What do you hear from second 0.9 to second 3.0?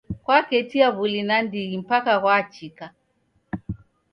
w'uli nandighi mpaka ghwachika.